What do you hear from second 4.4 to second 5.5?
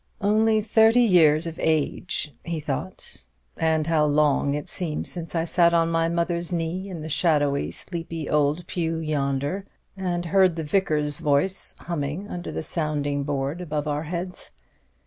it seems since I